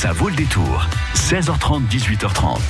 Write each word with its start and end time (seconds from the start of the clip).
Ça 0.00 0.12
vaut 0.12 0.28
le 0.28 0.36
détour. 0.36 0.86
16h30, 1.16 1.88
18h30. 1.90 2.60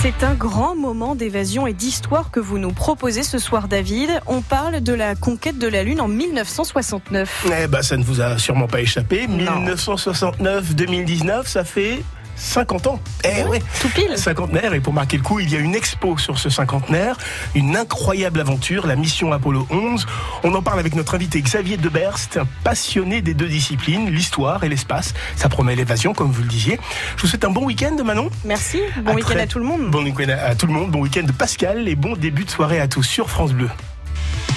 C'est 0.00 0.22
un 0.22 0.34
grand 0.34 0.76
moment 0.76 1.16
d'évasion 1.16 1.66
et 1.66 1.72
d'histoire 1.72 2.30
que 2.30 2.38
vous 2.38 2.58
nous 2.58 2.70
proposez 2.70 3.24
ce 3.24 3.38
soir, 3.38 3.66
David. 3.66 4.10
On 4.28 4.40
parle 4.40 4.80
de 4.80 4.92
la 4.92 5.16
conquête 5.16 5.58
de 5.58 5.66
la 5.66 5.82
Lune 5.82 6.00
en 6.00 6.06
1969. 6.06 7.48
Eh 7.60 7.66
ben, 7.66 7.82
ça 7.82 7.96
ne 7.96 8.04
vous 8.04 8.20
a 8.20 8.38
sûrement 8.38 8.68
pas 8.68 8.80
échappé. 8.80 9.26
1969-2019, 9.26 11.46
ça 11.46 11.64
fait 11.64 12.00
50 12.40 12.86
ans. 12.86 13.00
Eh 13.24 13.44
ouais, 13.44 13.60
tout 13.80 13.88
pile. 13.90 14.16
Cinquantenaire. 14.16 14.74
Et 14.74 14.80
pour 14.80 14.92
marquer 14.92 15.18
le 15.18 15.22
coup, 15.22 15.40
il 15.40 15.50
y 15.50 15.56
a 15.56 15.58
une 15.58 15.74
expo 15.74 16.18
sur 16.18 16.38
ce 16.38 16.48
cinquantenaire, 16.48 17.16
une 17.54 17.76
incroyable 17.76 18.40
aventure, 18.40 18.86
la 18.86 18.96
mission 18.96 19.32
Apollo 19.32 19.66
11. 19.70 20.06
On 20.42 20.54
en 20.54 20.62
parle 20.62 20.80
avec 20.80 20.94
notre 20.94 21.14
invité 21.14 21.40
Xavier 21.40 21.76
Deberst, 21.76 22.38
un 22.38 22.46
passionné 22.64 23.20
des 23.20 23.34
deux 23.34 23.48
disciplines, 23.48 24.10
l'histoire 24.10 24.64
et 24.64 24.68
l'espace. 24.68 25.14
Ça 25.36 25.48
promet 25.48 25.76
l'évasion, 25.76 26.14
comme 26.14 26.30
vous 26.30 26.42
le 26.42 26.48
disiez. 26.48 26.80
Je 27.16 27.22
vous 27.22 27.28
souhaite 27.28 27.44
un 27.44 27.50
bon 27.50 27.64
week-end, 27.66 27.96
Manon. 28.04 28.30
Merci. 28.44 28.80
Bon 29.04 29.14
week-end 29.14 29.38
à 29.38 29.46
tout 29.46 29.58
le 29.58 29.66
monde. 29.66 29.90
Bon 29.90 30.02
week-end 30.02 30.28
à 30.28 30.54
tout 30.54 30.66
le 30.66 30.72
monde. 30.72 30.90
Bon 30.90 31.00
week-end 31.00 31.24
de 31.24 31.32
Pascal 31.32 31.88
et 31.88 31.94
bon 31.94 32.16
début 32.16 32.44
de 32.44 32.50
soirée 32.50 32.80
à 32.80 32.88
tous 32.88 33.02
sur 33.02 33.28
France 33.28 33.52
Bleu. 33.52 33.68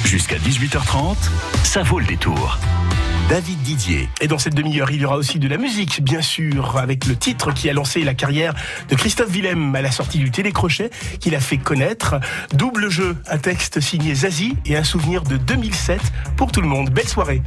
Jusqu'à 0.06 0.38
18h30, 0.38 1.16
ça 1.64 1.84
vaut 1.84 2.00
le 2.00 2.06
détour. 2.06 2.60
David 3.30 3.62
Didier. 3.62 4.10
Et 4.22 4.28
dans 4.28 4.38
cette 4.38 4.54
demi-heure, 4.54 4.92
il 4.92 5.02
y 5.02 5.06
aura 5.06 5.18
aussi 5.18 5.40
de 5.40 5.48
la 5.48 5.58
musique, 5.58 6.04
bien 6.04 6.22
sûr, 6.22 6.78
avec 6.78 7.06
le 7.06 7.16
titre 7.16 7.54
qui 7.54 7.70
a 7.70 7.74
lancé 7.74 8.04
la 8.04 8.14
carrière 8.14 8.54
de 8.90 8.96
Christophe 8.96 9.30
Willem 9.30 9.76
à 9.76 9.82
la 9.82 9.92
sortie 9.92 10.20
du 10.20 10.32
télécrochet 10.32 10.90
qu'il 11.20 11.36
a 11.36 11.40
fait 11.40 11.58
connaître. 11.58 12.16
Double 12.54 12.90
jeu, 12.90 13.18
un 13.28 13.38
texte 13.38 13.80
signé 13.80 14.14
Zazie 14.14 14.56
et 14.66 14.76
un 14.76 14.84
souvenir 14.84 15.24
de 15.24 15.38
2007 15.38 16.02
pour 16.36 16.52
tout 16.52 16.62
le 16.62 16.68
monde. 16.68 16.90
Belle 16.90 17.08
soirée. 17.08 17.42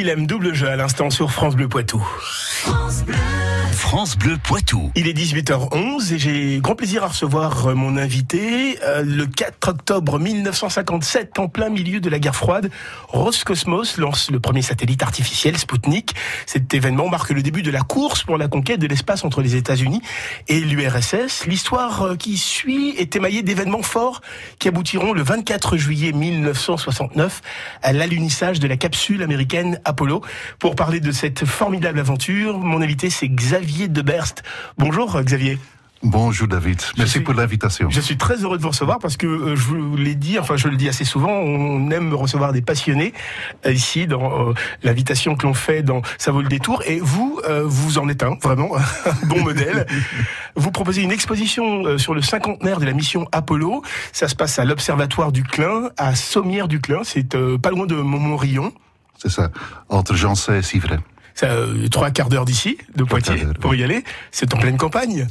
Willem, 0.00 0.26
double 0.26 0.54
jeu 0.54 0.66
à 0.66 0.76
l'instant 0.76 1.10
sur 1.10 1.30
France 1.30 1.56
Bleu 1.56 1.68
Poitou. 1.68 2.02
France 3.90 4.16
Bleu. 4.16 4.30
Poitou. 4.42 4.90
Il 4.94 5.08
est 5.08 5.12
18h11 5.12 6.14
et 6.14 6.18
j'ai 6.18 6.58
grand 6.60 6.74
plaisir 6.74 7.02
à 7.02 7.08
recevoir 7.08 7.66
euh, 7.66 7.74
mon 7.74 7.96
invité. 7.96 8.78
Euh, 8.84 9.02
le 9.02 9.26
4 9.26 9.68
octobre 9.68 10.18
1957, 10.18 11.38
en 11.38 11.48
plein 11.48 11.68
milieu 11.68 12.00
de 12.00 12.08
la 12.08 12.18
guerre 12.18 12.36
froide, 12.36 12.70
Roscosmos 13.08 13.98
lance 13.98 14.30
le 14.30 14.38
premier 14.38 14.62
satellite 14.62 15.02
artificiel, 15.02 15.58
Sputnik. 15.58 16.14
Cet 16.46 16.72
événement 16.72 17.08
marque 17.08 17.30
le 17.30 17.42
début 17.42 17.62
de 17.62 17.70
la 17.70 17.80
course 17.80 18.22
pour 18.22 18.38
la 18.38 18.48
conquête 18.48 18.80
de 18.80 18.86
l'espace 18.86 19.24
entre 19.24 19.42
les 19.42 19.56
États-Unis 19.56 20.02
et 20.46 20.60
l'URSS. 20.60 21.46
L'histoire 21.46 22.02
euh, 22.02 22.16
qui 22.16 22.36
suit 22.38 22.94
est 22.96 23.16
émaillée 23.16 23.42
d'événements 23.42 23.82
forts 23.82 24.20
qui 24.58 24.68
aboutiront 24.68 25.12
le 25.12 25.22
24 25.22 25.76
juillet 25.76 26.12
1969 26.12 27.40
à 27.82 27.92
l'alunissage 27.92 28.60
de 28.60 28.68
la 28.68 28.76
capsule 28.76 29.22
américaine 29.22 29.80
Apollo. 29.84 30.22
Pour 30.58 30.76
parler 30.76 31.00
de 31.00 31.12
cette 31.12 31.44
formidable 31.44 31.98
aventure, 31.98 32.58
mon 32.58 32.82
invité 32.82 33.10
c'est 33.10 33.28
Xavier 33.28 33.79
Deberst. 33.88 34.42
Bonjour 34.78 35.20
Xavier. 35.22 35.58
Bonjour 36.02 36.48
David, 36.48 36.80
merci 36.96 37.10
suis- 37.10 37.20
pour 37.20 37.34
l'invitation. 37.34 37.90
Je 37.90 38.00
suis 38.00 38.16
très 38.16 38.36
heureux 38.42 38.56
de 38.56 38.62
vous 38.62 38.70
recevoir 38.70 38.98
parce 39.00 39.18
que 39.18 39.26
euh, 39.26 39.54
je 39.54 39.62
vous 39.64 39.96
l'ai 39.98 40.14
dit, 40.14 40.38
enfin 40.38 40.56
je 40.56 40.68
le 40.68 40.76
dis 40.76 40.88
assez 40.88 41.04
souvent, 41.04 41.28
on 41.30 41.90
aime 41.90 42.14
recevoir 42.14 42.54
des 42.54 42.62
passionnés 42.62 43.12
euh, 43.66 43.72
ici 43.72 44.06
dans 44.06 44.48
euh, 44.48 44.54
l'invitation 44.82 45.36
que 45.36 45.46
l'on 45.46 45.52
fait 45.52 45.82
dans 45.82 46.00
Ça 46.16 46.32
vaut 46.32 46.40
le 46.40 46.48
détour. 46.48 46.82
Et 46.86 47.00
vous, 47.00 47.38
euh, 47.46 47.64
vous 47.66 47.98
en 47.98 48.08
êtes 48.08 48.22
un, 48.22 48.36
vraiment, 48.42 48.70
un 49.04 49.26
bon 49.26 49.42
modèle. 49.44 49.86
Vous 50.56 50.70
proposez 50.70 51.02
une 51.02 51.12
exposition 51.12 51.84
euh, 51.84 51.98
sur 51.98 52.14
le 52.14 52.22
cinquantenaire 52.22 52.80
de 52.80 52.86
la 52.86 52.94
mission 52.94 53.28
Apollo. 53.30 53.82
Ça 54.14 54.26
se 54.26 54.34
passe 54.34 54.58
à 54.58 54.64
l'Observatoire 54.64 55.32
du 55.32 55.42
Clin, 55.42 55.90
à 55.98 56.14
Sommières 56.14 56.68
du 56.68 56.80
Clin, 56.80 57.00
c'est 57.04 57.34
euh, 57.34 57.58
pas 57.58 57.68
loin 57.68 57.84
de 57.84 57.96
Montmorillon. 57.96 58.72
c'est 59.18 59.28
ça. 59.30 59.50
Entre 59.90 60.14
Jancet 60.14 60.60
et 60.60 60.62
Civray. 60.62 60.98
Euh, 61.42 61.88
trois 61.88 62.10
quarts 62.10 62.28
d'heure 62.28 62.44
d'ici, 62.44 62.78
de 62.96 63.04
Poitiers, 63.04 63.46
pour 63.60 63.74
y 63.74 63.82
aller. 63.82 64.04
C'est 64.30 64.52
en 64.54 64.58
pleine 64.58 64.76
campagne. 64.76 65.26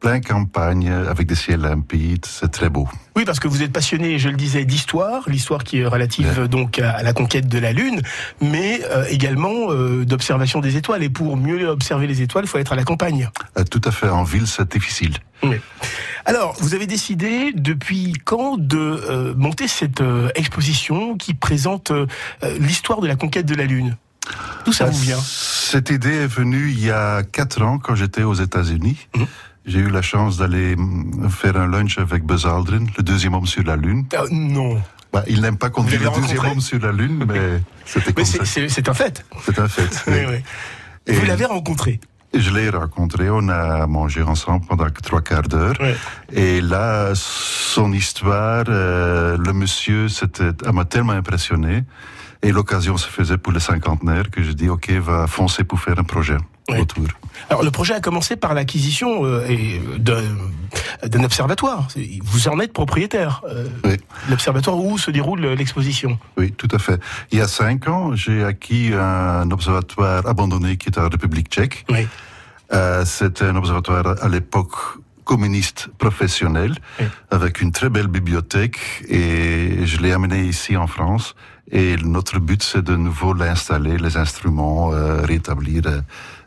Plein 0.00 0.20
campagne, 0.20 0.90
avec 0.90 1.26
des 1.26 1.34
ciels 1.34 1.60
limpides, 1.60 2.26
c'est 2.26 2.50
très 2.50 2.68
beau. 2.68 2.86
Oui, 3.16 3.24
parce 3.24 3.40
que 3.40 3.48
vous 3.48 3.62
êtes 3.62 3.72
passionné, 3.72 4.18
je 4.18 4.28
le 4.28 4.36
disais, 4.36 4.66
d'histoire, 4.66 5.22
l'histoire 5.28 5.64
qui 5.64 5.78
est 5.78 5.86
relative 5.86 6.40
Ouais. 6.40 6.48
donc 6.48 6.78
à, 6.78 7.02
la 7.02 7.14
conquête 7.14 7.48
de 7.48 7.58
la 7.58 7.72
Lune, 7.72 8.02
mais 8.42 8.80
euh, 8.90 9.06
également 9.08 9.70
euh, 9.70 10.04
d'observation 10.04 10.60
des 10.60 10.76
étoiles. 10.76 11.02
Et 11.02 11.08
pour 11.08 11.38
mieux 11.38 11.66
observer 11.68 12.06
les 12.06 12.20
étoiles, 12.20 12.44
il 12.44 12.48
faut 12.48 12.58
être 12.58 12.74
à 12.74 12.76
la 12.76 12.84
campagne. 12.84 13.30
Euh, 13.56 13.64
Tout 13.64 13.80
à 13.84 13.90
fait, 13.90 14.08
en 14.10 14.24
ville, 14.24 14.46
c'est 14.46 14.70
difficile. 14.70 15.14
Oui. 15.42 15.56
Alors, 16.26 16.54
vous 16.58 16.74
avez 16.74 16.86
décidé 16.86 17.52
depuis 17.54 18.12
quand 18.24 18.58
de 18.58 19.32
monter 19.38 19.68
cette 19.68 20.02
exposition 20.34 21.16
qui 21.16 21.34
présente 21.34 21.92
l'histoire 22.60 23.00
de 23.00 23.06
la 23.06 23.16
conquête 23.16 23.46
de 23.46 23.54
la 23.54 23.64
Lune? 23.64 23.96
D'où 24.64 24.72
ça 24.72 24.84
Euh, 24.86 24.90
vous 24.90 24.98
vient 24.98 25.18
Cette 25.20 25.90
idée 25.90 26.14
est 26.14 26.26
venue 26.26 26.70
il 26.70 26.84
y 26.84 26.90
a 26.90 27.22
quatre 27.22 27.62
ans, 27.62 27.78
quand 27.78 27.94
j'étais 27.94 28.22
aux 28.22 28.34
États-Unis. 28.34 29.06
Mhm. 29.16 29.26
J'ai 29.66 29.78
eu 29.78 29.88
la 29.88 30.02
chance 30.02 30.36
d'aller 30.36 30.76
mm, 30.76 31.28
faire 31.30 31.56
un 31.56 31.66
lunch 31.66 31.98
avec 31.98 32.24
Buzz 32.24 32.46
Aldrin, 32.46 32.84
le 32.96 33.02
deuxième 33.02 33.34
homme 33.34 33.46
sur 33.46 33.62
la 33.64 33.76
Lune. 33.76 34.04
Ah, 34.16 34.24
Non, 34.30 34.80
Bah, 35.12 35.22
il 35.28 35.40
n'aime 35.42 35.56
pas 35.56 35.70
qu'on 35.70 35.84
dise 35.84 36.00
le 36.00 36.10
deuxième 36.20 36.44
homme 36.44 36.60
sur 36.60 36.80
la 36.80 36.92
Lune, 36.92 37.24
mais 37.28 37.60
c'était 37.86 38.12
comme 38.12 38.24
c'est- 38.24 38.38
ça. 38.38 38.44
c'est 38.44 38.68
c'est 38.68 38.88
un 38.88 38.94
fait. 38.94 39.24
C'est 39.44 39.58
un 39.58 39.68
fait. 39.68 39.90
Oui, 40.08 40.20
oui. 40.28 41.14
Vous 41.14 41.24
l'avez 41.26 41.44
rencontré. 41.44 42.00
Je 42.36 42.50
l'ai 42.50 42.68
rencontré, 42.68 43.30
on 43.30 43.48
a 43.48 43.86
mangé 43.86 44.20
ensemble 44.22 44.66
pendant 44.66 44.88
trois 44.90 45.20
quarts 45.22 45.42
d'heure. 45.48 45.76
Ouais. 45.80 45.94
Et 46.32 46.60
là, 46.60 47.12
son 47.14 47.92
histoire, 47.92 48.64
euh, 48.68 49.36
le 49.38 49.52
monsieur, 49.52 50.08
c'était, 50.08 50.50
m'a 50.72 50.84
tellement 50.84 51.12
impressionné. 51.12 51.84
Et 52.44 52.52
l'occasion 52.52 52.96
se 52.96 53.08
faisait 53.08 53.38
pour 53.38 53.52
le 53.52 53.58
cinquantenaire 53.58 54.30
que 54.30 54.42
je 54.42 54.52
dis, 54.52 54.68
OK, 54.68 54.90
va 54.90 55.26
foncer 55.26 55.64
pour 55.64 55.80
faire 55.80 55.98
un 55.98 56.04
projet 56.04 56.36
Ouais. 56.70 56.80
autour. 56.80 57.04
Alors, 57.50 57.62
le 57.62 57.70
projet 57.70 57.92
a 57.94 58.00
commencé 58.00 58.36
par 58.36 58.54
l'acquisition 58.54 59.24
euh, 59.26 59.46
d'un- 59.98 61.24
observatoire. 61.24 61.88
Vous 62.22 62.48
en 62.48 62.58
êtes 62.60 62.72
propriétaire. 62.72 63.42
euh, 63.48 63.66
Oui. 63.84 63.96
L'observatoire 64.30 64.78
où 64.78 64.96
se 64.96 65.10
déroule 65.10 65.40
l'exposition. 65.44 66.18
Oui, 66.38 66.52
tout 66.52 66.68
à 66.72 66.78
fait. 66.78 66.98
Il 67.32 67.38
y 67.38 67.42
a 67.42 67.48
cinq 67.48 67.86
ans, 67.88 68.14
j'ai 68.14 68.42
acquis 68.44 68.92
un 68.94 69.50
observatoire 69.50 70.26
abandonné 70.26 70.76
qui 70.78 70.88
est 70.88 70.98
en 70.98 71.08
République 71.10 71.48
tchèque. 71.48 71.84
Oui. 71.90 72.06
Euh, 72.72 73.04
C'était 73.04 73.44
un 73.44 73.56
observatoire 73.56 74.14
à 74.22 74.28
l'époque 74.28 74.72
communiste 75.24 75.88
professionnel, 75.98 76.74
Oui. 77.00 77.06
avec 77.30 77.60
une 77.60 77.72
très 77.72 77.90
belle 77.90 78.08
bibliothèque, 78.08 78.78
et 79.08 79.84
je 79.86 79.98
l'ai 80.00 80.12
amené 80.12 80.44
ici 80.44 80.76
en 80.78 80.86
France. 80.86 81.34
Et 81.72 81.96
notre 81.96 82.38
but, 82.38 82.62
c'est 82.62 82.82
de 82.82 82.94
nouveau 82.94 83.32
l'installer, 83.32 83.96
les 83.96 84.16
instruments, 84.16 84.92
euh, 84.92 85.22
rétablir 85.22 85.82
euh, 85.86 86.00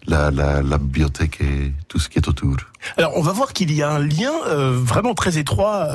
la, 0.05 0.29
la, 0.29 0.61
la 0.61 0.77
bibliothèque 0.77 1.41
et 1.41 1.73
tout 1.87 1.99
ce 1.99 2.07
qui 2.07 2.19
est 2.19 2.27
autour. 2.27 2.55
Alors, 2.97 3.17
on 3.17 3.21
va 3.21 3.31
voir 3.33 3.51
qu'il 3.51 3.73
y 3.73 3.81
a 3.81 3.89
un 3.89 3.99
lien 3.99 4.31
euh, 4.47 4.71
vraiment 4.79 5.15
très 5.15 5.37
étroit 5.37 5.89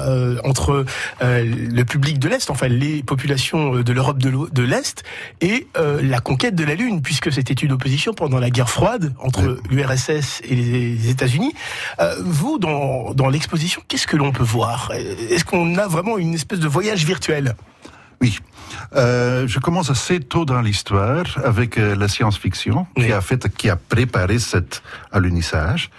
entre 0.45 0.85
le 1.21 1.83
public 1.85 2.19
de 2.19 2.29
l'Est, 2.29 2.51
enfin 2.51 2.69
les 2.69 3.03
populations 3.03 3.77
de 3.77 3.93
l'Europe 3.93 4.19
de 4.19 4.63
l'Est, 4.63 5.05
et 5.41 5.69
la 6.03 6.21
conquête 6.21 6.55
de 6.55 6.65
la 6.65 6.75
Lune, 6.75 7.01
puisque 7.01 7.33
c'était 7.33 7.55
une 7.55 7.73
opposition 7.73 8.13
pendant 8.13 8.39
la 8.39 8.51
guerre 8.51 8.69
froide 8.69 9.15
entre 9.21 9.59
l'URSS 9.71 10.43
et 10.45 10.55
les 10.55 11.09
États-Unis. 11.09 11.55
Vous, 12.21 12.59
dans, 12.59 13.15
dans 13.15 13.31
l'exposition, 13.31 13.81
qu'est-ce 13.89 14.07
que 14.07 14.17
l'on 14.17 14.33
peut 14.33 14.45
voir? 14.45 14.93
Est-ce 15.31 15.47
qu'on 15.47 15.79
a 15.79 15.87
vraiment 15.87 16.19
une 16.19 16.35
espèce 16.35 16.59
de 16.61 16.69
voyage 16.69 17.07
virtuel? 17.07 17.55
Oui. 18.23 18.39
Euh, 18.97 19.47
je 19.47 19.59
commence 19.59 19.91
assez 19.91 20.21
tôt 20.21 20.45
dans 20.47 20.61
l'histoire 20.63 21.25
avec 21.45 21.77
euh, 21.77 21.95
la 21.97 22.09
science-fiction 22.09 22.87
Oui. 22.97 23.07
qui 23.07 23.13
a 23.13 23.21
fait, 23.21 23.49
qui 23.55 23.69
a 23.69 23.77
préparé 23.77 24.39
cet 24.39 24.83
alunissage. 25.13 25.91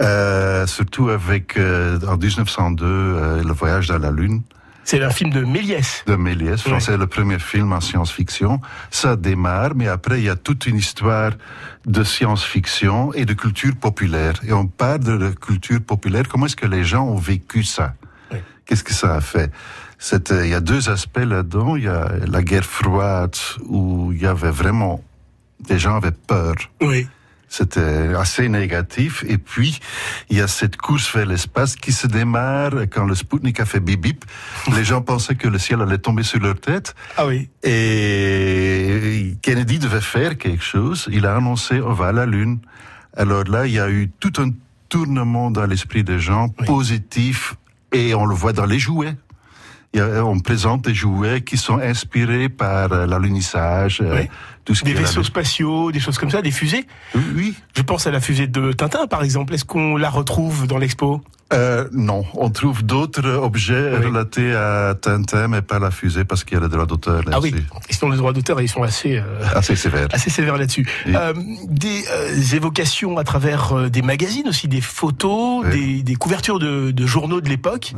Euh, 0.00 0.66
surtout 0.66 1.08
avec 1.08 1.56
euh, 1.56 1.98
en 2.06 2.16
1902 2.16 2.84
euh, 2.86 3.42
le 3.42 3.52
voyage 3.52 3.88
dans 3.88 3.98
la 3.98 4.10
lune 4.10 4.42
C'est 4.84 5.02
un 5.02 5.08
film 5.10 5.30
de 5.30 5.40
Méliès. 5.42 6.04
de 6.06 6.16
Méliès. 6.16 6.64
Oui. 6.66 6.74
c'est 6.80 6.96
le 6.98 7.06
premier 7.06 7.38
film 7.38 7.72
en 7.72 7.80
science-fiction. 7.80 8.60
Ça 8.90 9.16
démarre, 9.16 9.72
mais 9.74 9.88
après 9.88 10.20
il 10.20 10.24
y 10.24 10.28
a 10.30 10.36
toute 10.36 10.66
une 10.66 10.76
histoire 10.76 11.32
de 11.86 12.04
science-fiction 12.04 13.12
et 13.14 13.24
de 13.24 13.32
culture 13.34 13.74
populaire. 13.74 14.34
Et 14.46 14.52
on 14.52 14.66
parle 14.66 15.00
de 15.00 15.12
la 15.12 15.30
culture 15.32 15.80
populaire. 15.80 16.24
Comment 16.28 16.46
est-ce 16.46 16.56
que 16.56 16.66
les 16.66 16.84
gens 16.84 17.04
ont 17.06 17.16
vécu 17.16 17.64
ça? 17.64 17.94
Oui. 18.32 18.38
Qu'est-ce 18.66 18.84
que 18.84 18.92
ça 18.94 19.14
a 19.14 19.20
fait? 19.22 19.50
Euh, 20.12 20.44
Il 20.44 20.50
y 20.50 20.54
a 20.54 20.60
deux 20.60 20.88
aspects 20.90 21.18
là-dedans. 21.18 21.76
Il 21.76 21.84
y 21.84 21.88
a 21.88 22.10
la 22.26 22.42
guerre 22.42 22.64
froide 22.64 23.36
où 23.66 24.12
il 24.12 24.20
y 24.22 24.26
avait 24.26 24.50
vraiment 24.50 25.02
des 25.60 25.78
gens 25.78 25.96
avaient 25.96 26.10
peur. 26.12 26.54
Oui. 26.80 27.06
C'était 27.48 28.12
assez 28.14 28.48
négatif. 28.48 29.24
Et 29.26 29.38
puis, 29.38 29.80
il 30.30 30.36
y 30.36 30.40
a 30.40 30.48
cette 30.48 30.76
course 30.76 31.14
vers 31.14 31.24
l'espace 31.26 31.76
qui 31.76 31.92
se 31.92 32.06
démarre 32.08 32.72
quand 32.90 33.06
le 33.06 33.14
Sputnik 33.14 33.60
a 33.60 33.64
fait 33.64 33.78
bip 33.80 34.00
bip. 34.00 34.24
Les 34.74 34.84
gens 34.84 35.00
pensaient 35.00 35.36
que 35.36 35.48
le 35.48 35.58
ciel 35.58 35.80
allait 35.80 35.98
tomber 35.98 36.24
sur 36.24 36.40
leur 36.40 36.58
tête. 36.60 36.94
Ah 37.16 37.26
oui. 37.26 37.48
Et 37.62 39.36
Kennedy 39.42 39.78
devait 39.78 40.00
faire 40.00 40.36
quelque 40.36 40.62
chose. 40.64 41.08
Il 41.10 41.24
a 41.24 41.36
annoncé, 41.36 41.80
on 41.80 41.92
va 41.92 42.08
à 42.08 42.12
la 42.12 42.26
Lune. 42.26 42.58
Alors 43.16 43.44
là, 43.44 43.66
il 43.66 43.72
y 43.72 43.80
a 43.80 43.88
eu 43.90 44.10
tout 44.20 44.32
un 44.38 44.50
tournement 44.88 45.50
dans 45.50 45.66
l'esprit 45.66 46.04
des 46.04 46.18
gens, 46.18 46.48
Oui. 46.60 46.66
positif, 46.66 47.54
et 47.92 48.14
on 48.14 48.26
le 48.26 48.34
voit 48.34 48.52
dans 48.52 48.66
les 48.66 48.78
jouets. 48.78 49.16
A- 50.00 50.24
on 50.24 50.38
présente 50.40 50.82
des 50.82 50.94
jouets 50.94 51.40
qui 51.42 51.56
sont 51.56 51.78
inspirés 51.78 52.48
par 52.48 52.92
euh, 52.92 53.06
l'alunissage, 53.06 54.00
euh, 54.02 54.16
Oui. 54.20 54.28
tout 54.64 54.74
ce 54.74 54.84
Des 54.84 54.94
vaisseaux 54.94 55.22
spatiaux, 55.22 55.92
des 55.92 56.00
choses 56.00 56.18
comme 56.18 56.30
ça, 56.30 56.42
des 56.42 56.50
fusées. 56.50 56.86
Oui, 57.34 57.54
Je 57.74 57.82
pense 57.82 58.06
à 58.06 58.10
la 58.10 58.20
fusée 58.20 58.46
de 58.46 58.72
Tintin, 58.72 59.06
par 59.06 59.22
exemple. 59.22 59.54
Est-ce 59.54 59.64
qu'on 59.64 59.96
la 59.96 60.10
retrouve 60.10 60.66
dans 60.66 60.78
l'expo? 60.78 61.22
Euh, 61.52 61.86
non, 61.92 62.24
on 62.34 62.50
trouve 62.50 62.82
d'autres 62.84 63.24
objets 63.36 63.92
Oui. 64.00 64.06
relatés 64.06 64.52
à 64.52 64.96
Tintin, 65.00 65.46
mais 65.46 65.62
pas 65.62 65.78
la 65.78 65.92
fusée 65.92 66.24
parce 66.24 66.42
qu'il 66.42 66.54
y 66.54 66.56
a 66.56 66.60
le 66.60 66.68
droit 66.68 66.86
d'auteur 66.86 67.22
Ah 67.30 67.38
oui, 67.40 67.50
là-dessus. 67.52 67.68
ils 67.88 67.94
sont 67.94 68.08
les 68.10 68.16
droits 68.16 68.32
d'auteur 68.32 68.58
et 68.58 68.64
ils 68.64 68.68
sont 68.68 68.82
assez, 68.82 69.16
euh, 69.18 69.22
Assez 69.54 69.76
sévères 69.76 70.56
là-dessus. 70.58 70.84
Oui. 71.06 71.12
Euh, 71.14 71.32
des 71.68 72.02
euh, 72.10 72.34
évocations 72.56 73.16
à 73.16 73.22
travers 73.22 73.76
euh, 73.78 73.88
des 73.88 74.02
magazines 74.02 74.48
aussi, 74.48 74.66
des 74.66 74.80
photos, 74.80 75.64
Oui. 75.66 75.70
des, 75.98 76.02
des 76.02 76.14
couvertures 76.16 76.58
de, 76.58 76.90
de 76.90 77.06
journaux 77.06 77.40
de 77.40 77.48
l'époque. 77.48 77.94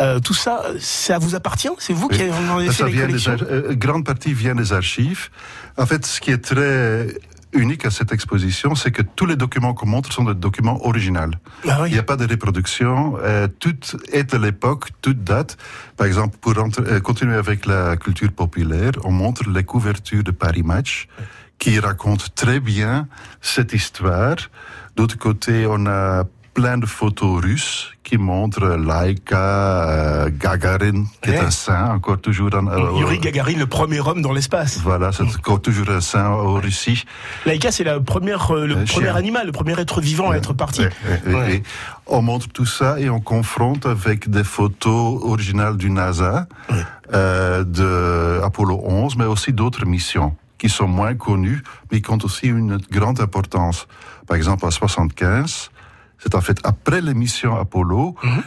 Euh, 0.00 0.20
tout 0.20 0.34
ça, 0.34 0.62
ça 0.78 1.18
vous 1.18 1.34
appartient? 1.34 1.68
C'est 1.78 1.92
vous 1.92 2.08
qui 2.08 2.22
en 2.30 2.58
avez 2.58 2.70
fait 2.70 2.84
les 2.84 2.92
des 2.92 2.98
collections? 3.00 3.32
ar- 3.32 3.42
euh, 3.50 3.74
grande 3.74 4.04
partie 4.04 4.32
vient 4.32 4.54
des 4.54 4.72
archives. 4.72 5.28
En 5.76 5.86
fait, 5.86 6.06
ce 6.06 6.20
qui 6.20 6.30
est 6.30 6.38
très 6.38 7.08
unique 7.52 7.84
à 7.86 7.90
cette 7.90 8.12
exposition, 8.12 8.74
c'est 8.74 8.90
que 8.90 9.02
tous 9.02 9.26
les 9.26 9.34
documents 9.34 9.74
qu'on 9.74 9.86
montre 9.86 10.12
sont 10.12 10.24
des 10.24 10.34
documents 10.34 10.84
originaux. 10.86 11.30
Ah 11.66 11.78
Il 11.78 11.82
oui. 11.84 11.90
n'y 11.92 11.98
a 11.98 12.02
pas 12.02 12.16
de 12.16 12.26
reproduction. 12.26 13.16
euh, 13.22 13.48
tout 13.58 13.74
est 14.12 14.34
à 14.34 14.38
l'époque, 14.38 14.88
toute 15.02 15.24
date. 15.24 15.56
Par 15.96 16.06
exemple, 16.06 16.36
pour 16.40 16.54
rentrer- 16.54 16.84
euh, 16.86 17.00
continuer 17.00 17.36
avec 17.36 17.66
la 17.66 17.96
culture 17.96 18.30
populaire, 18.32 18.92
on 19.04 19.10
montre 19.10 19.48
les 19.48 19.64
couvertures 19.64 20.22
de 20.22 20.30
Paris 20.30 20.62
Match 20.62 21.08
qui 21.58 21.80
racontent 21.80 22.26
très 22.36 22.60
bien 22.60 23.08
cette 23.40 23.72
histoire. 23.72 24.36
D'autre 24.94 25.18
côté, 25.18 25.66
on 25.66 25.86
a 25.86 26.24
plein 26.58 26.76
de 26.76 26.86
photos 26.86 27.40
russes 27.40 27.92
qui 28.02 28.18
montrent 28.18 28.66
Laika, 28.88 29.36
euh, 29.88 30.28
Gagarin, 30.44 31.04
qui 31.22 31.30
est 31.30 31.38
Ouais. 31.38 31.46
un 31.46 31.50
saint, 31.52 31.90
encore 31.94 32.20
toujours 32.20 32.50
en... 32.52 32.66
euh, 32.66 32.98
Yuri 32.98 33.18
Gagarin, 33.20 33.56
le 33.56 33.66
premier 33.68 34.00
homme 34.00 34.22
dans 34.22 34.32
l'espace. 34.32 34.80
Voilà, 34.82 35.12
c'est 35.12 35.22
encore 35.22 35.62
toujours 35.62 35.88
un 35.90 36.00
saint 36.00 36.26
en 36.30 36.54
Russie. 36.54 37.04
Laika, 37.46 37.70
c'est 37.70 37.84
la 37.84 38.00
première, 38.00 38.50
euh, 38.52 38.66
le 38.66 38.76
Un 38.78 38.84
premier 38.86 39.16
animal, 39.16 39.46
le 39.46 39.52
premier 39.52 39.78
être 39.78 40.00
vivant 40.00 40.32
à 40.32 40.36
être 40.36 40.52
parti. 40.52 40.80
Ouais, 40.80 40.90
ouais, 41.08 41.20
ouais, 41.26 41.34
Ouais. 41.34 41.46
ouais. 41.48 41.62
On 42.08 42.22
montre 42.22 42.48
tout 42.48 42.66
ça 42.66 42.98
et 42.98 43.08
on 43.08 43.20
confronte 43.20 43.86
avec 43.86 44.28
des 44.28 44.42
photos 44.42 45.22
originales 45.22 45.76
du 45.76 45.90
NASA, 45.90 46.48
euh, 47.14 47.62
de 47.62 48.40
Apollo 48.42 48.80
11, 48.84 49.16
mais 49.16 49.26
aussi 49.26 49.52
d'autres 49.52 49.86
missions 49.86 50.34
qui 50.58 50.68
sont 50.68 50.88
moins 50.88 51.14
connues, 51.14 51.62
mais 51.92 52.00
qui 52.00 52.10
ont 52.10 52.18
aussi 52.24 52.48
une 52.48 52.78
grande 52.90 53.20
importance. 53.20 53.86
Par 54.26 54.36
exemple, 54.36 54.66
en 54.66 54.72
75, 54.72 55.70
c'est 56.18 56.34
en 56.34 56.40
fait 56.40 56.58
après 56.64 57.00
les 57.00 57.14
missions 57.14 57.56
Apollo, 57.56 58.14
Mhm. 58.22 58.42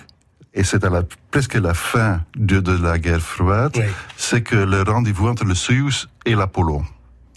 et 0.53 0.63
c'est 0.63 0.83
à 0.83 0.89
la, 0.89 1.03
presque 1.31 1.55
la 1.55 1.73
fin 1.73 2.21
de, 2.35 2.59
de 2.59 2.77
la 2.81 2.97
guerre 2.99 3.21
froide, 3.21 3.75
c'est 4.17 4.41
que 4.41 4.55
le 4.55 4.81
rendez-vous 4.83 5.27
entre 5.27 5.45
le 5.45 5.55
Soyuz 5.55 6.07
et 6.25 6.35
l'Apollo. 6.35 6.83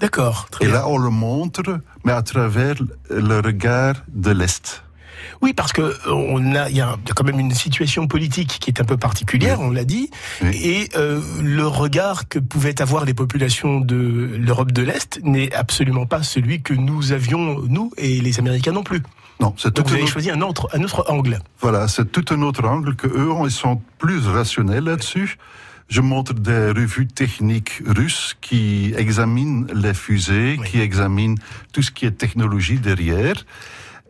D'accord, 0.00 0.48
Et 0.60 0.66
bien. 0.66 0.74
là, 0.74 0.88
on 0.88 0.98
le 0.98 1.08
montre, 1.10 1.80
mais 2.04 2.12
à 2.12 2.22
travers 2.22 2.74
le 3.10 3.40
regard 3.40 3.94
de 4.08 4.30
l'Est. 4.32 4.83
Oui, 5.42 5.52
parce 5.54 5.72
que 5.72 5.82
euh, 5.82 5.94
on 6.06 6.54
a, 6.54 6.68
il 6.70 6.76
y, 6.76 6.80
a 6.80 6.96
quand 7.14 7.24
même 7.24 7.40
une 7.40 7.52
situation 7.52 8.06
politique 8.06 8.58
qui 8.60 8.70
est 8.70 8.80
un 8.80 8.84
peu 8.84 8.96
particulière, 8.96 9.60
on 9.60 9.70
l'a 9.70 9.84
dit, 9.84 10.10
Oui. 10.42 10.56
et 10.62 10.88
euh, 10.96 11.20
le 11.42 11.66
regard 11.66 12.28
que 12.28 12.38
pouvaient 12.38 12.80
avoir 12.82 13.04
les 13.04 13.14
populations 13.14 13.80
de 13.80 14.36
l'Europe 14.38 14.72
de 14.72 14.82
l'Est 14.82 15.20
n'est 15.22 15.52
absolument 15.54 16.06
pas 16.06 16.22
celui 16.22 16.62
que 16.62 16.74
nous 16.74 17.12
avions 17.12 17.60
nous 17.68 17.90
et 17.96 18.20
les 18.20 18.38
Américains 18.38 18.72
non 18.72 18.82
plus. 18.82 19.02
Non, 19.40 19.52
c'est 19.58 19.72
tout 19.74 19.82
Donc 19.82 19.88
vous 19.88 19.94
avez 19.94 20.02
autre, 20.04 20.12
choisi 20.12 20.30
un 20.30 20.40
autre, 20.42 20.68
un 20.72 20.82
autre 20.82 21.04
angle. 21.08 21.38
voilà, 21.60 21.88
c'est 21.88 22.10
tout 22.12 22.24
un 22.32 22.40
autre 22.42 22.64
angle 22.66 22.94
que 22.94 23.08
eux, 23.08 23.30
ont- 23.30 23.46
ils 23.46 23.50
sont 23.50 23.80
plus 23.98 24.26
rationnels 24.26 24.84
là-dessus. 24.84 25.36
je 25.90 26.00
montre 26.00 26.32
des 26.32 26.68
revues 26.70 27.06
techniques 27.06 27.82
russes 27.84 28.36
qui 28.40 28.94
examinent 28.96 29.66
les 29.74 29.92
fusées, 29.92 30.58
qui 30.64 30.80
examinent 30.80 31.36
tout 31.74 31.82
ce 31.82 31.90
qui 31.90 32.06
est 32.06 32.12
technologie 32.12 32.78
derrière. 32.78 33.44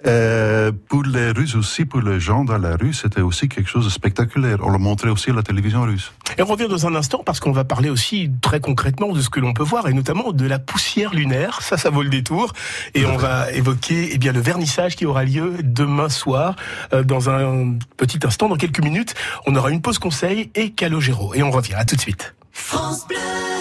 Euh, 0.06 0.70
pour 0.88 1.02
les 1.02 1.30
Russes 1.30 1.54
aussi, 1.54 1.84
pour 1.84 2.02
les 2.02 2.20
gens 2.20 2.44
dans 2.44 2.58
la 2.58 2.76
rue, 2.76 2.92
c'était 2.92 3.23
aussi 3.23 3.49
quelque 3.49 3.68
chose 3.68 3.84
de 3.84 3.90
spectaculaire. 3.90 4.58
On 4.62 4.70
le 4.70 4.78
montrait 4.78 5.08
aussi 5.08 5.30
à 5.30 5.32
la 5.32 5.42
télévision 5.42 5.82
russe. 5.82 6.12
Et 6.37 6.42
on 6.42 6.46
revient 6.46 6.68
dans 6.68 6.87
un 6.87 6.94
instant 6.94 7.23
parce 7.25 7.40
qu'on 7.40 7.52
va 7.52 7.64
parler 7.64 7.90
aussi 7.90 8.30
très 8.42 8.61
concrètement 8.61 9.12
de 9.12 9.20
ce 9.20 9.30
que 9.30 9.40
l'on 9.40 9.54
peut 9.54 9.62
voir 9.62 9.88
et 9.88 9.92
notamment 9.92 10.32
de 10.32 10.46
la 10.46 10.58
poussière 10.58 11.14
lunaire. 11.14 11.62
Ça, 11.62 11.76
ça 11.76 11.90
vaut 11.90 12.02
le 12.02 12.11
détour. 12.11 12.52
Et 12.94 13.06
on 13.06 13.16
va 13.16 13.50
évoquer 13.52 14.11
eh 14.12 14.18
bien 14.18 14.32
le 14.32 14.40
vernissage 14.40 14.96
qui 14.96 15.06
aura 15.06 15.25
lieu 15.25 15.56
demain 15.62 16.08
soir 16.08 16.56
euh, 16.92 17.02
dans 17.02 17.30
un 17.30 17.75
petit 17.96 18.18
instant, 18.25 18.49
dans 18.49 18.56
quelques 18.56 18.82
minutes. 18.82 19.14
On 19.46 19.54
aura 19.56 19.70
une 19.70 19.80
pause 19.80 19.99
conseil 19.99 20.50
et 20.54 20.70
Calogero. 20.70 21.34
Et 21.34 21.42
on 21.42 21.50
revient. 21.50 21.75
À 21.75 21.84
tout 21.84 21.96
de 21.96 22.00
suite. 22.00 22.34
France 22.52 23.06
Bleu. 23.08 23.53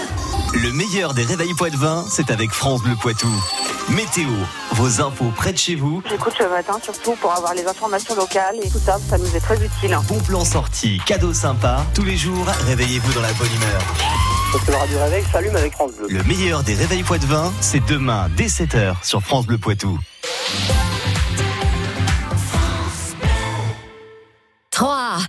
Le 0.54 0.72
meilleur 0.72 1.14
des 1.14 1.24
réveils 1.24 1.54
Poitvin, 1.56 2.06
c'est 2.10 2.30
avec 2.30 2.52
France 2.52 2.84
Bleu 2.84 2.96
Poitou. 3.02 3.28
Météo, 3.90 4.30
vos 4.74 5.02
infos 5.02 5.32
près 5.36 5.52
de 5.52 5.58
chez 5.58 5.76
vous. 5.76 6.02
J'écoute 6.10 6.36
le 6.40 6.50
matin 6.50 6.80
surtout 6.82 7.16
pour 7.16 7.34
avoir 7.34 7.54
les 7.56 7.66
informations 7.66 8.16
locales 8.16 8.58
et 8.62 8.70
tout 8.70 8.80
ça, 8.80 8.98
ça 9.00 9.18
nous 9.18 9.36
est 9.36 9.40
très 9.40 9.56
utile. 9.56 9.98
Bon 10.08 10.20
plan 10.20 10.46
sorti, 10.46 11.02
cadeau 11.06 11.34
sympa. 11.34 11.84
Tous 11.96 12.04
les 12.04 12.18
jours, 12.18 12.46
réveillez-vous 12.68 13.14
dans 13.14 13.22
la 13.22 13.34
bonne 13.34 13.54
humeur. 13.54 13.82
Parce 14.52 14.64
que 14.64 14.72
le 14.72 14.78
radio 14.78 15.00
réveil 15.00 15.24
s'allume 15.32 15.56
avec 15.56 15.74
France 15.74 15.92
Bleu. 15.94 16.08
Le 16.10 16.24
meilleur 16.24 16.62
des 16.64 16.76
réveils 16.76 17.04
Poitvin, 17.04 17.52
c'est 17.60 17.84
demain 17.88 18.30
dès 18.38 18.48
7h 18.48 18.96
sur 19.02 19.22
France 19.22 19.48
Bleu 19.48 19.58
Poitou. 19.58 19.98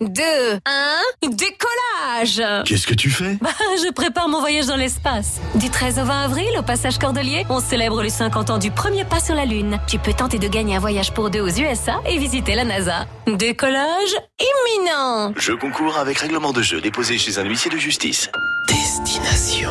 2, 0.01 0.23
1, 0.67 1.29
décollage 1.29 2.65
Qu'est-ce 2.65 2.87
que 2.87 2.95
tu 2.95 3.11
fais? 3.11 3.39
Bah, 3.41 3.51
je 3.85 3.93
prépare 3.93 4.29
mon 4.29 4.41
voyage 4.41 4.67
dans 4.67 4.77
l'espace. 4.77 5.41
Du 5.55 5.71
13 5.71 5.99
au 5.99 6.05
20 6.05 6.25
avril, 6.25 6.49
au 6.59 6.63
passage 6.63 6.99
Cordelier, 6.99 7.45
on 7.49 7.61
célèbre 7.61 8.03
les 8.03 8.11
50 8.11 8.51
ans 8.51 8.59
du 8.59 8.71
premier 8.71 9.05
pas 9.05 9.21
sur 9.21 9.35
la 9.35 9.45
Lune. 9.45 9.79
Tu 9.87 9.99
peux 9.99 10.13
tenter 10.13 10.39
de 10.39 10.49
gagner 10.49 10.77
un 10.77 10.81
voyage 10.81 11.13
pour 11.13 11.31
deux 11.31 11.41
aux 11.41 11.49
USA 11.49 12.01
et 12.07 12.19
visiter 12.19 12.55
la 12.55 12.65
NASA. 12.65 13.07
Décollage 13.27 14.15
imminent 14.41 15.33
Jeu 15.37 15.57
concours 15.57 15.99
avec 15.99 16.19
règlement 16.19 16.53
de 16.53 16.63
jeu 16.63 16.81
déposé 16.81 17.19
chez 17.19 17.39
un 17.39 17.45
huissier 17.45 17.71
de 17.71 17.79
justice. 17.79 18.31
Destination. 18.69 19.71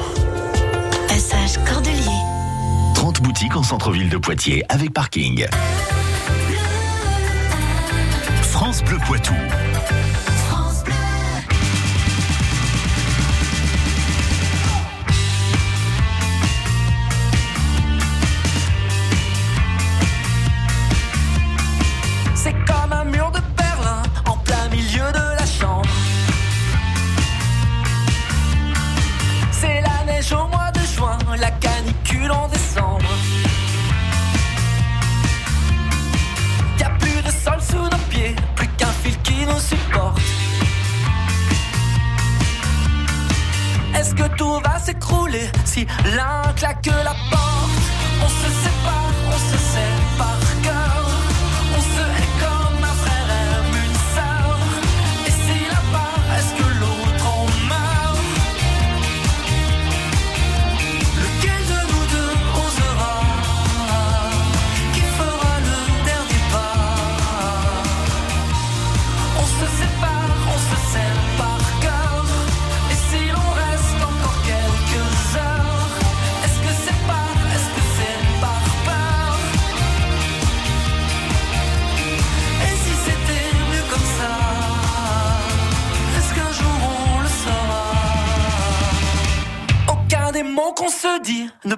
Passage 1.08 1.64
Cordelier. 1.66 2.20
30 2.96 3.22
boutiques 3.22 3.56
en 3.56 3.64
centre-ville 3.64 4.10
de 4.10 4.18
Poitiers 4.18 4.64
avec 4.70 4.94
parking. 4.94 5.46
France 8.52 8.84
Bleu 8.84 8.98
Poitou. 9.06 9.34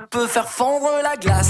Peut 0.09 0.27
faire 0.27 0.49
fondre 0.49 0.89
la 1.03 1.15
glace 1.17 1.49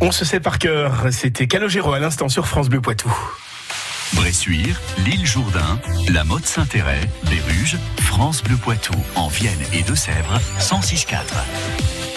On 0.00 0.12
se 0.12 0.24
sait 0.24 0.40
par 0.40 0.58
cœur. 0.58 1.06
C'était 1.10 1.48
Calogero 1.48 1.92
à 1.92 1.98
l'instant 1.98 2.28
sur 2.28 2.46
France 2.46 2.68
Bleu 2.68 2.80
Poitou. 2.80 3.12
Bressuire, 4.14 4.80
l'île 5.04 5.26
Jourdain, 5.26 5.80
la 6.08 6.24
Motte 6.24 6.46
Saint-Héret, 6.46 7.00
Béruges, 7.24 7.76
France 8.00 8.42
Bleu 8.42 8.56
Poitou, 8.56 8.94
en 9.16 9.28
Vienne 9.28 9.60
et 9.72 9.82
Deux-Sèvres, 9.82 10.40
106.4. 10.60 12.07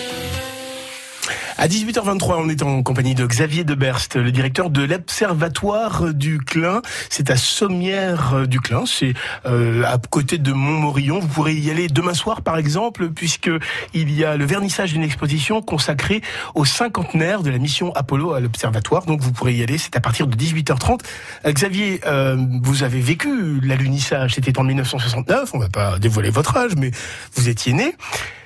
À 1.57 1.67
18h23, 1.67 2.35
on 2.37 2.49
est 2.49 2.63
en 2.63 2.83
compagnie 2.83 3.15
de 3.15 3.25
Xavier 3.25 3.63
Deberst, 3.63 4.15
le 4.15 4.31
directeur 4.31 4.69
de 4.69 4.83
l'Observatoire 4.83 6.13
du 6.13 6.39
Clin. 6.39 6.81
C'est 7.09 7.29
à 7.29 7.37
Sommières 7.37 8.47
du 8.47 8.59
Clin, 8.59 8.83
c'est 8.85 9.13
euh, 9.45 9.83
à 9.83 9.97
côté 9.97 10.37
de 10.37 10.51
Montmorillon. 10.53 11.19
Vous 11.19 11.27
pourrez 11.27 11.53
y 11.53 11.69
aller 11.69 11.87
demain 11.87 12.13
soir, 12.13 12.41
par 12.41 12.57
exemple, 12.57 13.09
puisque 13.09 13.51
il 13.93 14.11
y 14.11 14.23
a 14.23 14.37
le 14.37 14.45
vernissage 14.45 14.93
d'une 14.93 15.03
exposition 15.03 15.61
consacrée 15.61 16.21
au 16.55 16.65
cinquantenaire 16.65 17.43
de 17.43 17.49
la 17.49 17.57
mission 17.57 17.93
Apollo 17.95 18.33
à 18.33 18.39
l'Observatoire. 18.39 19.05
Donc 19.05 19.21
vous 19.21 19.31
pourrez 19.31 19.53
y 19.53 19.63
aller, 19.63 19.77
c'est 19.77 19.95
à 19.95 20.01
partir 20.01 20.27
de 20.27 20.35
18h30. 20.35 21.01
Euh, 21.45 21.51
Xavier, 21.51 22.01
euh, 22.05 22.37
vous 22.63 22.83
avez 22.83 23.01
vécu 23.01 23.59
l'alunissage, 23.61 24.35
c'était 24.35 24.57
en 24.57 24.63
1969, 24.63 25.51
on 25.53 25.59
va 25.59 25.69
pas 25.69 25.99
dévoiler 25.99 26.29
votre 26.29 26.57
âge, 26.57 26.71
mais 26.77 26.91
vous 27.35 27.49
étiez 27.49 27.73
né. 27.73 27.95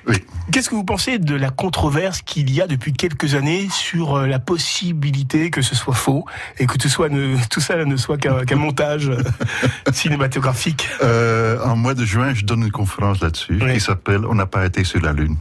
Oui. 0.06 0.16
Qu'est-ce 0.52 0.70
que 0.70 0.76
vous 0.76 0.84
pensez 0.84 1.18
de 1.18 1.34
la 1.34 1.50
controverse 1.50 2.22
qu'il 2.22 2.52
y 2.52 2.60
a 2.60 2.68
depuis 2.76 2.92
quelques 2.92 3.34
années 3.34 3.68
sur 3.70 4.16
euh, 4.18 4.26
la 4.26 4.38
possibilité 4.38 5.50
que 5.50 5.62
ce 5.62 5.74
soit 5.74 5.94
faux 5.94 6.26
et 6.58 6.66
que 6.66 6.76
tout, 6.76 6.88
soit 6.90 7.08
ne, 7.08 7.36
tout 7.50 7.60
ça 7.60 7.82
ne 7.84 7.96
soit 7.96 8.18
qu'un 8.18 8.56
montage 8.56 9.08
euh, 9.08 9.22
cinématographique 9.92 10.88
Euh, 11.02 11.58
en 11.64 11.76
mois 11.76 11.94
de 11.94 12.04
juin, 12.04 12.34
je 12.34 12.44
donne 12.44 12.62
une 12.62 12.70
conférence 12.70 13.20
là-dessus 13.20 13.58
Oui. 13.62 13.74
qui 13.74 13.80
s'appelle 13.80 14.26
On 14.26 14.34
n'a 14.34 14.46
pas 14.46 14.66
été 14.66 14.84
sur 14.84 15.00
la 15.00 15.12
Lune. 15.12 15.36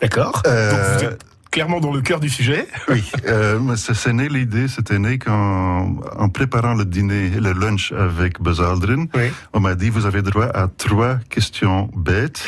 D'accord 0.00 0.42
Euh, 0.46 0.70
Donc 0.70 0.98
vous 0.98 1.04
êtes 1.04 1.24
clairement 1.50 1.80
dans 1.80 1.92
le 1.92 2.02
cœur 2.02 2.20
du 2.20 2.28
sujet. 2.28 2.66
Oui, 2.88 3.02
euh, 3.26 3.58
mais 3.60 3.76
c'est 3.76 4.12
né 4.12 4.28
l'idée, 4.28 4.68
c'était 4.68 4.98
né 4.98 5.18
quand, 5.18 5.96
en 6.18 6.28
préparant 6.28 6.74
le 6.74 6.84
dîner, 6.84 7.30
le 7.30 7.52
lunch 7.52 7.92
avec 7.92 8.40
Buzz 8.42 8.60
Aldrin, 8.60 9.06
Oui. 9.14 9.30
on 9.54 9.60
m'a 9.60 9.74
dit 9.74 9.88
vous 9.88 10.04
avez 10.04 10.20
droit 10.20 10.46
à 10.52 10.68
trois 10.68 11.16
questions 11.30 11.90
bêtes. 11.96 12.44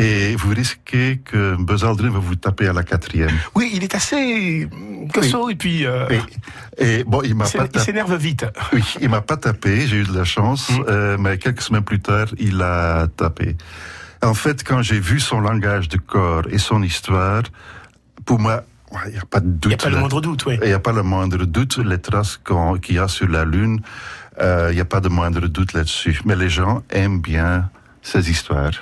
Et 0.00 0.36
vous 0.36 0.50
risquez 0.54 1.20
que 1.24 1.56
Buzz 1.56 1.84
Aldrin 1.84 2.10
va 2.10 2.20
vous 2.20 2.36
taper 2.36 2.68
à 2.68 2.72
la 2.72 2.84
quatrième. 2.84 3.36
Oui, 3.54 3.70
il 3.74 3.82
est 3.82 3.94
assez 3.94 4.66
mm, 4.70 5.10
costaud 5.12 5.50
et 5.50 5.56
puis 5.56 5.84
euh. 5.86 6.06
Et 6.78 7.02
bon, 7.04 7.22
il 7.22 7.34
m'a 7.34 7.44
pas 7.48 7.66
il 7.74 7.80
s'énerve 7.80 8.14
vite. 8.16 8.46
Oui, 8.72 8.84
il 9.00 9.08
m'a 9.08 9.20
pas 9.20 9.36
tapé, 9.36 9.86
j'ai 9.86 9.96
eu 9.96 10.04
de 10.04 10.16
la 10.16 10.24
chance, 10.24 10.70
Mm. 10.70 10.84
euh, 10.88 11.16
mais 11.18 11.38
quelques 11.38 11.62
semaines 11.62 11.82
plus 11.82 12.00
tard, 12.00 12.28
il 12.38 12.62
a 12.62 13.08
tapé. 13.08 13.56
En 14.22 14.34
fait, 14.34 14.62
quand 14.64 14.82
j'ai 14.82 15.00
vu 15.00 15.18
son 15.20 15.40
langage 15.40 15.88
de 15.88 15.96
corps 15.96 16.44
et 16.50 16.58
son 16.58 16.82
histoire, 16.82 17.42
pour 18.24 18.38
moi, 18.38 18.62
il 19.06 19.12
n'y 19.12 19.18
a 19.18 19.24
pas 19.28 19.40
de 19.40 19.48
doute. 19.48 19.64
Il 19.64 19.68
n'y 19.68 19.74
a 19.74 19.78
pas 19.78 19.90
le 19.90 19.98
moindre 19.98 20.20
doute, 20.20 20.46
oui. 20.46 20.58
Il 20.62 20.68
n'y 20.68 20.72
a 20.72 20.78
pas 20.78 20.92
le 20.92 21.02
moindre 21.02 21.44
doute. 21.44 21.78
Les 21.78 21.98
traces 21.98 22.40
qu'il 22.82 22.94
y 22.94 22.98
a 22.98 23.08
sur 23.08 23.28
la 23.28 23.44
Lune, 23.44 23.80
euh, 24.40 24.68
il 24.70 24.76
n'y 24.76 24.80
a 24.80 24.84
pas 24.84 25.00
de 25.00 25.08
moindre 25.08 25.46
doute 25.46 25.72
là-dessus. 25.72 26.20
Mais 26.24 26.36
les 26.36 26.48
gens 26.48 26.82
aiment 26.90 27.20
bien 27.20 27.68
ces 28.02 28.30
histoires. 28.30 28.72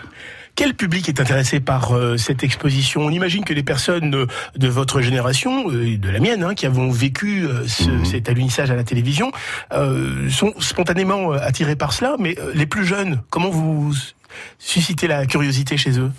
Quel 0.57 0.73
public 0.75 1.09
est 1.11 1.21
intéressé 1.21 1.61
par 1.61 1.93
euh, 1.95 2.17
cette 2.17 2.43
exposition? 2.43 3.03
On 3.03 3.11
imagine 3.11 3.45
que 3.45 3.53
les 3.53 3.63
personnes 3.63 4.27
de 4.57 4.69
votre 4.69 5.03
génération, 5.03 5.71
euh, 5.71 5.87
et 5.87 5.97
de 5.99 6.09
la 6.09 6.19
mienne, 6.19 6.43
hein, 6.43 6.55
qui 6.55 6.65
avons 6.65 6.91
vécu 6.91 7.45
euh, 7.45 7.69
ce- 7.69 7.91
Mhm. 7.91 8.05
cet 8.07 8.29
alunissage 8.31 8.71
à 8.71 8.75
la 8.75 8.83
télévision, 8.83 9.31
euh, 9.73 10.31
sont 10.31 10.55
spontanément 10.59 11.33
attirés 11.33 11.77
par 11.77 11.93
cela. 11.93 12.17
Mais 12.19 12.37
les 12.55 12.67
plus 12.67 12.87
jeunes, 12.87 13.21
comment 13.31 13.51
vous 13.51 13.95
suscitez 14.59 15.07
la 15.07 15.27
curiosité 15.27 15.77
chez 15.77 15.99
eux? 16.01 16.11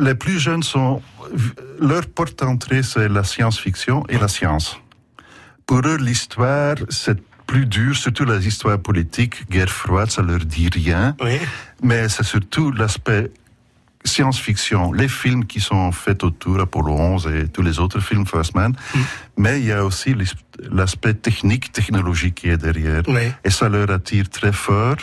Les 0.00 0.16
plus 0.16 0.40
jeunes 0.40 0.64
sont, 0.64 1.00
leur 1.78 2.06
porte-entrée, 2.08 2.82
c'est 2.82 3.08
la 3.08 3.22
science-fiction 3.22 4.04
et 4.08 4.18
la 4.18 4.26
science. 4.26 4.76
Pour 5.66 5.86
eux, 5.86 5.98
l'histoire, 5.98 6.74
c'est 6.88 7.18
plus 7.50 7.66
dur, 7.66 7.96
surtout 7.96 8.24
les 8.24 8.46
histoires 8.46 8.78
politiques, 8.90 9.36
guerre 9.50 9.68
froide, 9.82 10.10
ça 10.16 10.22
leur 10.22 10.38
dit 10.56 10.68
rien. 10.72 11.16
Oui. 11.20 11.36
Mais 11.82 12.08
c'est 12.08 12.22
surtout 12.34 12.70
l'aspect 12.70 13.24
science-fiction, 14.04 14.92
les 14.92 15.08
films 15.08 15.44
qui 15.44 15.60
sont 15.60 15.90
faits 15.92 16.22
autour, 16.24 16.60
Apollo 16.60 16.92
11 16.94 17.26
et 17.34 17.48
tous 17.48 17.62
les 17.62 17.78
autres 17.80 18.00
films 18.00 18.24
First 18.26 18.54
Man. 18.54 18.72
Mais 19.36 19.60
il 19.60 19.66
y 19.66 19.72
a 19.72 19.84
aussi 19.84 20.14
l'aspect 20.70 21.14
technique, 21.14 21.72
technologique 21.72 22.36
qui 22.36 22.48
est 22.48 22.56
derrière. 22.56 23.02
Oui. 23.08 23.26
Et 23.44 23.50
ça 23.50 23.68
leur 23.68 23.90
attire 23.90 24.28
très 24.30 24.52
fort. 24.52 24.96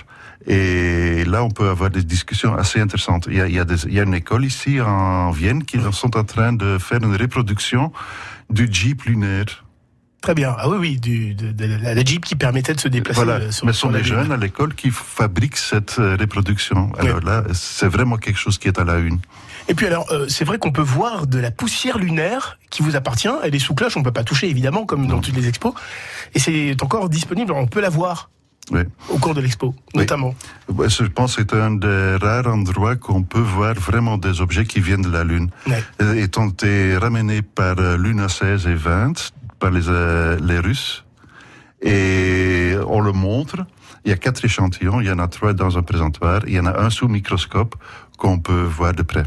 Et 0.48 1.26
là, 1.26 1.44
on 1.44 1.50
peut 1.52 1.70
avoir 1.70 1.90
des 1.90 2.04
discussions 2.04 2.56
assez 2.56 2.80
intéressantes. 2.80 3.28
Il 3.30 3.36
y 3.38 3.42
a, 3.42 3.48
il 3.48 3.56
y 3.56 3.60
a, 3.60 3.66
des- 3.66 3.86
il 3.86 3.94
y 3.94 4.00
a 4.00 4.04
une 4.04 4.14
école 4.16 4.46
ici 4.46 4.80
en 4.82 5.32
Vienne 5.32 5.64
qui 5.66 5.78
sont 5.92 6.16
en 6.18 6.24
train 6.24 6.54
de 6.54 6.78
faire 6.80 7.00
une 7.04 7.16
reproduction 7.24 7.92
du 8.50 8.68
Jeep 8.72 9.04
lunaire. 9.04 9.66
Très 10.28 10.36
bien. 10.36 10.54
Ah 10.60 10.68
oui, 10.68 10.76
oui, 10.78 11.00
du, 11.00 11.34
de, 11.36 11.54
de 11.54 11.66
la, 11.82 11.94
la 11.94 12.04
Jeep 12.04 12.26
qui 12.26 12.36
permettait 12.36 12.74
de 12.74 12.82
se 12.82 12.90
déplacer. 12.90 13.24
Voilà, 13.24 13.46
euh, 13.46 13.50
sur, 13.50 13.66
mais 13.66 13.72
ce 13.72 13.80
sont 13.80 13.90
la 13.90 14.00
les 14.00 14.04
jeunes 14.04 14.30
à 14.30 14.36
l'école 14.36 14.76
qui 14.76 14.92
fabriquent 14.92 15.56
cette 15.56 16.00
euh, 16.00 16.18
reproduction. 16.20 16.92
Oui. 17.00 17.08
Alors 17.08 17.22
là, 17.22 17.46
c'est 17.54 17.88
vraiment 17.88 18.18
quelque 18.18 18.36
chose 18.38 18.58
qui 18.58 18.68
est 18.68 18.78
à 18.78 18.84
la 18.84 18.98
une. 18.98 19.20
Et 19.70 19.74
puis 19.74 19.86
alors, 19.86 20.06
euh, 20.12 20.26
c'est 20.28 20.44
vrai 20.44 20.58
qu'on 20.58 20.74
peut 20.74 20.82
voir 20.82 21.28
de 21.28 21.40
la 21.40 21.50
poussière 21.50 21.98
lunaire 21.98 22.60
qui 22.70 22.84
vous 22.84 22.98
appartient. 22.98 23.30
Elle 23.42 23.56
est 23.56 23.60
sous 23.60 23.74
cloche, 23.74 23.96
on 23.96 24.04
peut 24.04 24.12
pas 24.12 24.26
toucher 24.26 24.50
évidemment, 24.50 24.86
comme 24.86 25.08
dans 25.08 25.22
toutes 25.22 25.38
les 25.38 25.48
expos. 25.48 25.74
Et 26.36 26.40
c'est 26.40 26.76
encore 26.84 27.08
disponible, 27.08 27.54
on 27.54 27.66
peut 27.66 27.80
la 27.80 27.90
voir 27.90 28.30
Oui. 28.70 28.82
au 29.08 29.20
cours 29.20 29.34
de 29.34 29.40
l'expo, 29.40 29.74
Oui. 29.94 30.02
notamment. 30.02 30.36
Je 30.68 31.04
pense 31.06 31.38
que 31.38 31.44
c'est 31.50 31.54
un 31.58 31.72
des 31.72 32.18
rares 32.22 32.48
endroits 32.48 32.98
qu'on 32.98 33.24
peut 33.24 33.40
voir 33.40 33.76
vraiment 33.76 34.18
des 34.18 34.42
objets 34.42 34.66
qui 34.66 34.82
viennent 34.82 35.04
de 35.04 35.10
la 35.10 35.24
Lune. 35.24 35.50
Euh, 36.02 36.16
Étant 36.16 36.50
été 36.50 36.98
ramenés 36.98 37.42
par 37.44 37.76
Luna 37.98 38.28
16 38.28 38.68
et 38.68 38.76
20, 38.76 39.32
par 39.60 39.72
les, 39.72 39.90
euh, 39.90 40.38
les 40.42 40.60
Russes, 40.60 41.06
et 41.82 42.76
on 42.88 43.02
le 43.02 43.12
montre. 43.12 43.58
Il 44.06 44.10
y 44.10 44.14
a 44.14 44.18
quatre 44.18 44.44
échantillons, 44.46 45.02
il 45.02 45.08
y 45.08 45.12
en 45.12 45.20
a 45.20 45.28
trois 45.28 45.54
dans 45.54 45.78
un 45.78 45.84
présentoir, 45.84 46.42
il 46.48 46.54
y 46.54 46.60
en 46.60 46.66
a 46.66 46.80
un 46.80 46.90
sous 46.90 47.08
microscope 47.08 47.76
qu'on 48.18 48.40
peut 48.40 48.64
voir 48.64 48.94
de 48.94 49.04
près. 49.04 49.24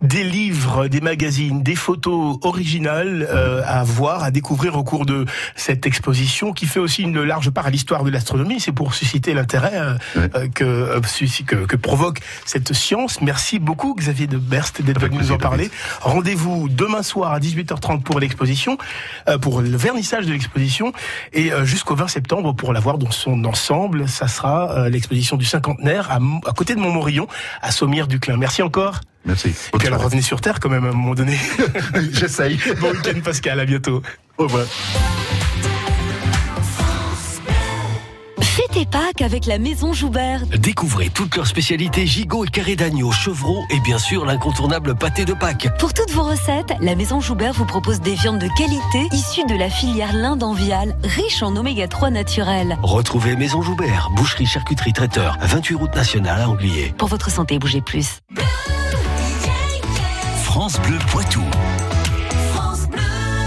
Des 0.00 0.24
livres, 0.24 0.88
des 0.88 1.00
magazines, 1.00 1.62
des 1.62 1.76
photos 1.76 2.38
originales 2.42 3.26
euh, 3.30 3.62
à 3.66 3.84
voir, 3.84 4.24
à 4.24 4.30
découvrir 4.30 4.76
au 4.76 4.82
cours 4.84 5.06
de 5.06 5.26
cette 5.54 5.86
exposition 5.86 6.52
qui 6.52 6.66
fait 6.66 6.80
aussi 6.80 7.02
une 7.02 7.22
large 7.22 7.50
part 7.50 7.66
à 7.66 7.70
l'histoire 7.70 8.02
de 8.04 8.10
l'astronomie. 8.10 8.58
C'est 8.60 8.72
pour 8.72 8.94
susciter 8.94 9.32
l'intérêt 9.34 9.72
euh, 9.74 9.94
Ouais. 10.16 10.28
euh, 10.34 10.48
que, 10.48 10.64
euh, 10.64 11.00
que, 11.46 11.56
que 11.66 11.76
provoque 11.76 12.20
cette 12.44 12.72
science. 12.72 13.20
Merci 13.20 13.58
beaucoup 13.58 13.94
Xavier 13.94 14.26
de 14.26 14.38
Berst 14.38 14.82
d'être 14.82 15.00
venu 15.00 15.18
nous 15.18 15.32
en 15.32 15.38
parler. 15.38 15.70
Rendez-vous 16.00 16.68
demain 16.68 17.02
soir 17.02 17.32
à 17.32 17.38
18h30 17.40 18.02
pour 18.02 18.18
l'exposition, 18.20 18.78
euh, 19.28 19.38
pour 19.38 19.60
le 19.62 19.76
vernissage 19.76 20.26
de 20.26 20.32
l'exposition 20.32 20.92
et 21.32 21.52
euh, 21.52 21.64
jusqu'au 21.64 21.94
20 21.94 22.08
septembre 22.08 22.54
pour 22.54 22.72
la 22.72 22.80
voir 22.80 22.98
dans 22.98 23.10
son 23.10 23.44
ensemble. 23.44 24.08
Ça 24.08 24.28
sera 24.28 24.72
euh, 24.72 24.88
l'exposition 24.88 25.36
du 25.36 25.44
cinquantenaire 25.44 26.10
à, 26.10 26.16
à 26.48 26.52
côté 26.52 26.74
de 26.74 26.80
Montmorillon, 26.80 27.26
à 27.62 27.70
Sommières-du-Clin. 27.70 28.36
Merci 28.36 28.62
encore. 28.62 29.00
Merci. 29.24 29.48
Et 29.74 29.78
puis 29.78 29.88
alors 29.88 30.02
revenez 30.02 30.22
sur 30.22 30.40
Terre 30.40 30.60
quand 30.60 30.70
même 30.70 30.84
à 30.84 30.88
un 30.88 30.92
moment 30.92 31.14
donné. 31.14 31.38
J'essaye. 32.12 32.58
bon 32.80 32.90
week-end 32.90 33.20
Pascal, 33.22 33.60
à 33.60 33.64
bientôt. 33.64 34.02
Au 34.38 34.44
revoir. 34.44 34.66
Tes 38.72 38.86
Pâques 38.86 39.20
avec 39.20 39.44
la 39.44 39.58
Maison 39.58 39.92
Joubert. 39.92 40.46
Découvrez 40.46 41.10
toutes 41.10 41.36
leurs 41.36 41.46
spécialités 41.46 42.06
gigot 42.06 42.46
et 42.46 42.48
carré 42.48 42.74
d'agneau, 42.74 43.12
chevreau 43.12 43.64
et 43.68 43.78
bien 43.80 43.98
sûr 43.98 44.24
l'incontournable 44.24 44.94
pâté 44.94 45.26
de 45.26 45.34
Pâques. 45.34 45.68
Pour 45.78 45.92
toutes 45.92 46.10
vos 46.12 46.22
recettes, 46.22 46.72
la 46.80 46.94
Maison 46.94 47.20
Joubert 47.20 47.52
vous 47.52 47.66
propose 47.66 48.00
des 48.00 48.14
viandes 48.14 48.38
de 48.38 48.48
qualité 48.56 49.14
issues 49.14 49.44
de 49.44 49.56
la 49.56 49.68
filière 49.68 50.14
linde 50.14 50.42
enviale, 50.42 50.96
riche 51.04 51.42
en 51.42 51.54
oméga 51.54 51.86
3 51.86 52.08
naturel. 52.08 52.78
Retrouvez 52.82 53.36
Maison 53.36 53.60
Joubert, 53.60 54.08
boucherie, 54.16 54.46
charcuterie, 54.46 54.94
traiteur, 54.94 55.36
28 55.42 55.74
route 55.74 55.94
nationale 55.94 56.40
à 56.40 56.48
Anglier. 56.48 56.94
Pour 56.96 57.08
votre 57.08 57.30
santé, 57.30 57.58
bougez 57.58 57.82
plus. 57.82 58.20
France 60.52 60.78
Bleu 60.82 60.98
Poitou. 61.10 61.40